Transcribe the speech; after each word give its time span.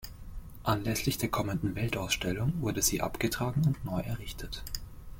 Anlässlich 0.63 1.19
der 1.19 1.29
kommenden 1.29 1.75
Weltausstellung 1.75 2.53
wurde 2.59 2.81
sie 2.81 3.01
abgetragen 3.03 3.61
und 3.67 3.85
neu 3.85 3.99
errichtet. 4.01 4.63